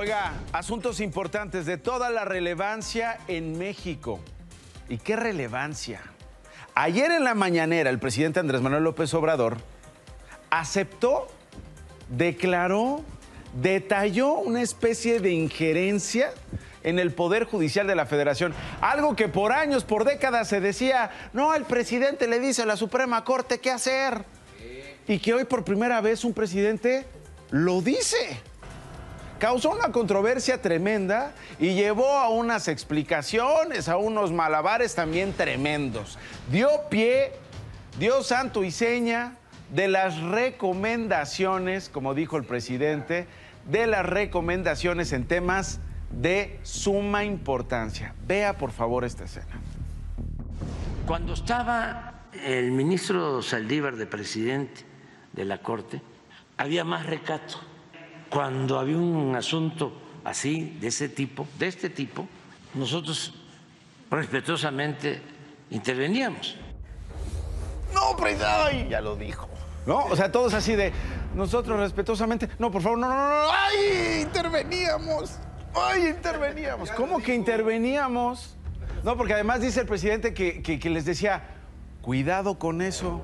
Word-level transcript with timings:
Oiga, 0.00 0.32
asuntos 0.52 1.00
importantes 1.00 1.66
de 1.66 1.76
toda 1.76 2.08
la 2.10 2.24
relevancia 2.24 3.18
en 3.26 3.58
México. 3.58 4.20
¿Y 4.88 4.98
qué 4.98 5.16
relevancia? 5.16 6.00
Ayer 6.76 7.10
en 7.10 7.24
la 7.24 7.34
mañanera 7.34 7.90
el 7.90 7.98
presidente 7.98 8.38
Andrés 8.38 8.60
Manuel 8.60 8.84
López 8.84 9.12
Obrador 9.14 9.56
aceptó, 10.50 11.26
declaró, 12.10 13.02
detalló 13.60 14.34
una 14.34 14.62
especie 14.62 15.18
de 15.18 15.32
injerencia 15.32 16.30
en 16.84 17.00
el 17.00 17.10
Poder 17.12 17.42
Judicial 17.42 17.88
de 17.88 17.96
la 17.96 18.06
Federación. 18.06 18.54
Algo 18.80 19.16
que 19.16 19.26
por 19.26 19.50
años, 19.50 19.82
por 19.82 20.04
décadas 20.04 20.46
se 20.46 20.60
decía, 20.60 21.10
no, 21.32 21.56
el 21.56 21.64
presidente 21.64 22.28
le 22.28 22.38
dice 22.38 22.62
a 22.62 22.66
la 22.66 22.76
Suprema 22.76 23.24
Corte 23.24 23.58
qué 23.58 23.72
hacer. 23.72 24.24
Y 25.08 25.18
que 25.18 25.34
hoy 25.34 25.42
por 25.42 25.64
primera 25.64 26.00
vez 26.00 26.24
un 26.24 26.34
presidente 26.34 27.04
lo 27.50 27.80
dice 27.80 28.40
causó 29.38 29.70
una 29.70 29.92
controversia 29.92 30.60
tremenda 30.60 31.32
y 31.58 31.74
llevó 31.74 32.18
a 32.18 32.28
unas 32.28 32.68
explicaciones, 32.68 33.88
a 33.88 33.96
unos 33.96 34.32
malabares 34.32 34.94
también 34.94 35.32
tremendos. 35.32 36.18
Dio 36.50 36.68
pie, 36.90 37.32
dio 37.98 38.22
santo 38.22 38.64
y 38.64 38.70
seña 38.70 39.36
de 39.72 39.88
las 39.88 40.20
recomendaciones, 40.20 41.88
como 41.88 42.14
dijo 42.14 42.36
el 42.36 42.44
presidente, 42.44 43.26
de 43.70 43.86
las 43.86 44.04
recomendaciones 44.04 45.12
en 45.12 45.26
temas 45.26 45.80
de 46.10 46.58
suma 46.62 47.24
importancia. 47.24 48.14
Vea 48.26 48.56
por 48.56 48.72
favor 48.72 49.04
esta 49.04 49.24
escena. 49.24 49.60
Cuando 51.06 51.34
estaba 51.34 52.22
el 52.44 52.70
ministro 52.72 53.42
Saldívar 53.42 53.96
de 53.96 54.06
presidente 54.06 54.82
de 55.32 55.44
la 55.44 55.58
Corte, 55.58 56.00
había 56.56 56.84
más 56.84 57.06
recato 57.06 57.58
cuando 58.30 58.78
había 58.78 58.96
un 58.96 59.34
asunto 59.34 59.92
así, 60.24 60.76
de 60.80 60.88
ese 60.88 61.08
tipo, 61.08 61.46
de 61.58 61.68
este 61.68 61.90
tipo, 61.90 62.26
nosotros 62.74 63.34
respetuosamente 64.10 65.20
interveníamos. 65.70 66.56
No, 67.94 68.16
presidente, 68.16 68.88
ya 68.90 69.00
lo 69.00 69.16
dijo. 69.16 69.48
¿No? 69.86 70.04
O 70.04 70.16
sea, 70.16 70.30
todos 70.30 70.52
así 70.52 70.76
de, 70.76 70.92
nosotros 71.34 71.80
respetuosamente, 71.80 72.48
no, 72.58 72.70
por 72.70 72.82
favor, 72.82 72.98
no, 72.98 73.08
no, 73.08 73.14
no, 73.14 73.50
ay, 73.50 74.20
interveníamos, 74.22 75.36
ay, 75.74 76.08
interveníamos. 76.08 76.90
¿Cómo 76.90 77.20
que 77.20 77.34
interveníamos? 77.34 78.54
No, 79.02 79.16
porque 79.16 79.32
además 79.32 79.62
dice 79.62 79.80
el 79.80 79.86
presidente 79.86 80.34
que, 80.34 80.60
que 80.62 80.90
les 80.90 81.06
decía, 81.06 81.42
cuidado 82.02 82.58
con 82.58 82.82
eso. 82.82 83.22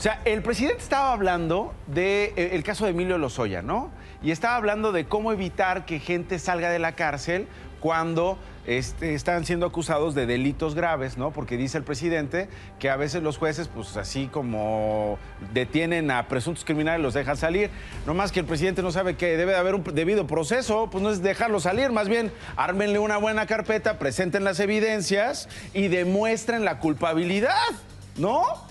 O 0.00 0.02
sea, 0.02 0.22
el 0.24 0.40
presidente 0.40 0.82
estaba 0.82 1.12
hablando 1.12 1.74
del 1.86 1.94
de, 2.34 2.56
eh, 2.56 2.62
caso 2.62 2.86
de 2.86 2.92
Emilio 2.92 3.18
Lozoya, 3.18 3.60
¿no? 3.60 3.90
Y 4.22 4.30
estaba 4.30 4.56
hablando 4.56 4.92
de 4.92 5.04
cómo 5.04 5.30
evitar 5.30 5.84
que 5.84 5.98
gente 5.98 6.38
salga 6.38 6.70
de 6.70 6.78
la 6.78 6.92
cárcel 6.92 7.46
cuando 7.80 8.38
este, 8.66 9.12
están 9.12 9.44
siendo 9.44 9.66
acusados 9.66 10.14
de 10.14 10.24
delitos 10.24 10.74
graves, 10.74 11.18
¿no? 11.18 11.32
Porque 11.32 11.58
dice 11.58 11.76
el 11.76 11.84
presidente 11.84 12.48
que 12.78 12.88
a 12.88 12.96
veces 12.96 13.22
los 13.22 13.36
jueces, 13.36 13.68
pues 13.68 13.98
así 13.98 14.26
como 14.28 15.18
detienen 15.52 16.10
a 16.10 16.28
presuntos 16.28 16.64
criminales, 16.64 17.02
los 17.02 17.12
dejan 17.12 17.36
salir. 17.36 17.68
No 18.06 18.14
más 18.14 18.32
que 18.32 18.40
el 18.40 18.46
presidente 18.46 18.80
no 18.80 18.92
sabe 18.92 19.16
que 19.16 19.36
debe 19.36 19.52
de 19.52 19.58
haber 19.58 19.74
un 19.74 19.84
debido 19.84 20.26
proceso, 20.26 20.88
pues 20.90 21.04
no 21.04 21.10
es 21.10 21.20
dejarlos 21.20 21.64
salir, 21.64 21.92
más 21.92 22.08
bien 22.08 22.32
ármenle 22.56 23.00
una 23.00 23.18
buena 23.18 23.44
carpeta, 23.44 23.98
presenten 23.98 24.44
las 24.44 24.60
evidencias 24.60 25.50
y 25.74 25.88
demuestren 25.88 26.64
la 26.64 26.78
culpabilidad, 26.78 27.52
¿no? 28.16 28.69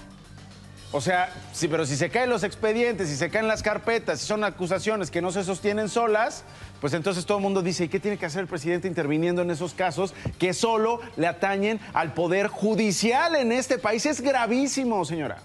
O 0.92 1.02
sea, 1.02 1.32
sí, 1.54 1.68
pero 1.68 1.86
si 1.86 1.96
se 1.96 2.10
caen 2.10 2.32
los 2.32 2.44
expedientes, 2.44 3.10
si 3.10 3.16
se 3.16 3.30
caen 3.30 3.48
las 3.48 3.62
carpetas, 3.62 4.22
si 4.22 4.26
son 4.26 4.44
acusaciones 4.44 5.12
que 5.12 5.22
no 5.22 5.32
se 5.32 5.44
sostienen 5.44 5.88
solas, 5.88 6.44
pues 6.82 6.94
entonces 6.94 7.28
todo 7.28 7.38
el 7.38 7.44
mundo 7.44 7.62
dice, 7.62 7.84
¿y 7.84 7.90
qué 7.90 8.00
tiene 8.00 8.18
que 8.18 8.26
hacer 8.26 8.42
el 8.42 8.48
presidente 8.48 8.88
interviniendo 8.88 9.44
en 9.44 9.52
esos 9.52 9.76
casos 9.76 10.16
que 10.40 10.52
solo 10.54 11.00
le 11.16 11.28
atañen 11.28 11.80
al 11.94 12.14
poder 12.14 12.48
judicial 12.48 13.36
en 13.36 13.52
este 13.52 13.78
país? 13.78 14.08
Es 14.08 14.20
gravísimo, 14.22 15.06
señora. 15.06 15.38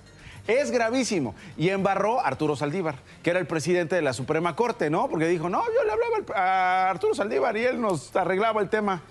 Es 0.46 0.70
gravísimo. 0.70 1.34
Y 1.58 1.68
embarró 1.68 2.20
Arturo 2.20 2.56
Saldívar, 2.56 2.96
que 3.22 3.28
era 3.28 3.38
el 3.38 3.46
presidente 3.46 3.96
de 3.96 4.02
la 4.02 4.14
Suprema 4.14 4.56
Corte, 4.56 4.88
¿no? 4.88 5.08
Porque 5.08 5.26
dijo, 5.26 5.50
no, 5.50 5.62
yo 5.62 5.84
le 5.84 5.92
hablaba 5.92 6.40
a 6.40 6.90
Arturo 6.90 7.14
Saldívar 7.14 7.54
y 7.58 7.64
él 7.64 7.80
nos 7.82 8.16
arreglaba 8.16 8.62
el 8.62 8.70
tema. 8.70 9.02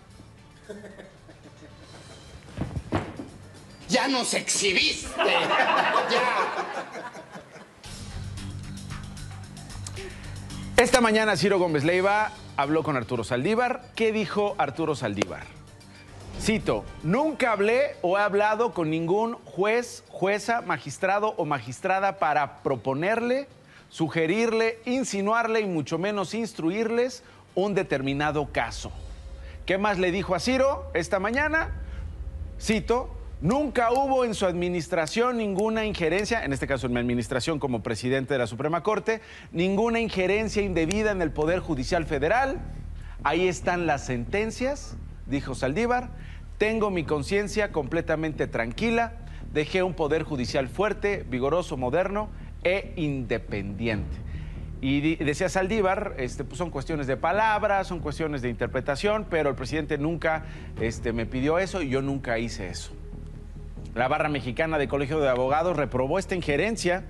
ya 3.94 4.08
nos 4.08 4.34
exhibiste. 4.34 5.08
Esta 10.76 11.02
mañana 11.02 11.38
Ciro 11.38 11.60
Gómez 11.60 11.84
Leiva 11.84 12.32
habló 12.58 12.82
con 12.82 12.98
Arturo 12.98 13.24
Saldívar. 13.24 13.84
¿Qué 13.96 14.12
dijo 14.12 14.56
Arturo 14.58 14.96
Saldívar? 14.96 15.44
Cito, 16.42 16.84
nunca 17.04 17.52
hablé 17.52 17.96
o 18.02 18.18
he 18.18 18.22
hablado 18.22 18.74
con 18.74 18.90
ningún 18.90 19.36
juez, 19.46 20.04
jueza, 20.10 20.62
magistrado 20.62 21.36
o 21.38 21.46
magistrada 21.46 22.18
para 22.18 22.64
proponerle, 22.64 23.48
sugerirle, 23.90 24.80
insinuarle 24.86 25.62
y 25.62 25.68
mucho 25.68 26.00
menos 26.00 26.34
instruirles 26.34 27.24
un 27.54 27.76
determinado 27.76 28.52
caso. 28.52 28.92
¿Qué 29.68 29.78
más 29.78 30.00
le 30.00 30.12
dijo 30.12 30.34
a 30.34 30.40
Ciro 30.40 30.90
esta 30.96 31.20
mañana? 31.20 31.70
Cito, 32.60 33.16
Nunca 33.44 33.92
hubo 33.92 34.24
en 34.24 34.36
su 34.36 34.46
administración 34.46 35.36
ninguna 35.36 35.84
injerencia, 35.84 36.46
en 36.46 36.54
este 36.54 36.66
caso 36.66 36.88
en 36.88 36.94
mi 36.94 37.02
administración 37.02 37.60
como 37.60 37.84
presidente 37.84 38.36
de 38.36 38.38
la 38.38 38.48
Suprema 38.48 38.84
Corte, 38.84 39.20
ninguna 39.52 40.00
injerencia 40.00 40.62
indebida 40.62 41.12
en 41.12 41.22
el 41.22 41.30
Poder 41.30 41.60
Judicial 41.60 42.06
Federal. 42.06 42.62
Ahí 43.22 43.50
están 43.50 43.86
las 43.86 44.06
sentencias, 44.06 44.96
dijo 45.26 45.56
Saldívar. 45.56 46.12
Tengo 46.58 46.90
mi 46.90 47.04
conciencia 47.04 47.74
completamente 47.74 48.48
tranquila. 48.48 49.12
Dejé 49.52 49.84
un 49.84 49.94
Poder 49.94 50.24
Judicial 50.24 50.70
fuerte, 50.70 51.26
vigoroso, 51.30 51.76
moderno 51.76 52.30
e 52.64 52.94
independiente. 52.96 54.16
Y 54.80 55.18
decía 55.18 55.50
Saldívar, 55.50 56.14
este, 56.18 56.46
pues 56.46 56.58
son 56.58 56.70
cuestiones 56.70 57.08
de 57.08 57.18
palabras, 57.18 57.88
son 57.88 58.00
cuestiones 58.00 58.42
de 58.42 58.48
interpretación, 58.48 59.28
pero 59.30 59.50
el 59.50 59.56
presidente 59.56 59.98
nunca 59.98 60.46
este, 60.80 61.12
me 61.12 61.26
pidió 61.26 61.60
eso 61.60 61.82
y 61.82 61.90
yo 61.90 62.02
nunca 62.02 62.40
hice 62.40 62.70
eso. 62.70 62.94
La 63.96 64.08
barra 64.08 64.28
mexicana 64.28 64.80
de 64.80 64.88
Colegio 64.88 65.20
de 65.20 65.30
Abogados 65.30 65.78
reprobó 65.78 66.18
esta 66.18 66.34
injerencia. 66.34 67.04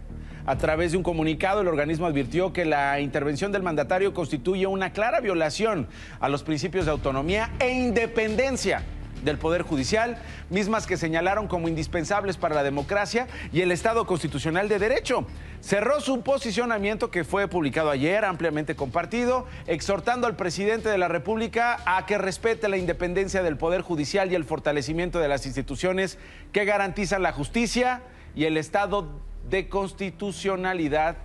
A 0.45 0.57
través 0.57 0.91
de 0.91 0.97
un 0.97 1.03
comunicado, 1.03 1.61
el 1.61 1.69
organismo 1.69 2.05
advirtió 2.05 2.51
que 2.51 2.65
la 2.65 2.99
intervención 2.99 3.53
del 3.53 3.63
mandatario 3.63 4.13
constituye 4.13 4.67
una 4.67 4.91
clara 4.91 5.21
violación 5.21 5.87
a 6.19 6.27
los 6.27 6.43
principios 6.43 6.83
de 6.83 6.91
autonomía 6.91 7.51
e 7.59 7.71
independencia 7.71 8.83
del 9.23 9.37
Poder 9.37 9.61
Judicial, 9.61 10.17
mismas 10.49 10.85
que 10.85 10.97
señalaron 10.97 11.47
como 11.47 11.67
indispensables 11.67 12.37
para 12.37 12.55
la 12.55 12.63
democracia 12.63 13.27
y 13.51 13.61
el 13.61 13.71
Estado 13.71 14.05
constitucional 14.05 14.69
de 14.69 14.79
derecho. 14.79 15.25
Cerró 15.61 16.01
su 16.01 16.21
posicionamiento 16.21 17.09
que 17.09 17.23
fue 17.23 17.47
publicado 17.47 17.89
ayer, 17.89 18.25
ampliamente 18.25 18.75
compartido, 18.75 19.45
exhortando 19.65 20.27
al 20.27 20.35
presidente 20.35 20.89
de 20.89 20.97
la 20.97 21.07
República 21.07 21.79
a 21.85 22.05
que 22.05 22.17
respete 22.17 22.67
la 22.67 22.77
independencia 22.77 23.43
del 23.43 23.57
Poder 23.57 23.81
Judicial 23.81 24.31
y 24.31 24.35
el 24.35 24.43
fortalecimiento 24.43 25.19
de 25.19 25.29
las 25.29 25.45
instituciones 25.45 26.17
que 26.51 26.65
garantizan 26.65 27.21
la 27.21 27.31
justicia 27.31 28.01
y 28.35 28.45
el 28.45 28.57
Estado 28.57 29.07
de 29.49 29.69
constitucionalidad 29.69 31.15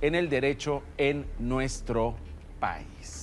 en 0.00 0.14
el 0.14 0.28
derecho 0.28 0.82
en 0.96 1.26
nuestro 1.38 2.14
país. 2.60 3.17